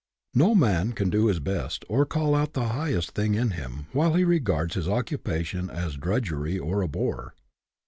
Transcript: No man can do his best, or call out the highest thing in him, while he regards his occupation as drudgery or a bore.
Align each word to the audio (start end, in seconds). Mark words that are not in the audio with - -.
No 0.33 0.55
man 0.55 0.93
can 0.93 1.11
do 1.11 1.27
his 1.27 1.39
best, 1.39 1.85
or 1.87 2.07
call 2.07 2.33
out 2.33 2.53
the 2.53 2.69
highest 2.69 3.11
thing 3.11 3.35
in 3.35 3.51
him, 3.51 3.85
while 3.93 4.15
he 4.15 4.23
regards 4.23 4.73
his 4.73 4.89
occupation 4.89 5.69
as 5.69 5.95
drudgery 5.95 6.57
or 6.57 6.81
a 6.81 6.87
bore. 6.87 7.35